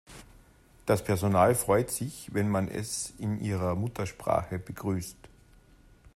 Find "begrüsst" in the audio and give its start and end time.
4.57-5.17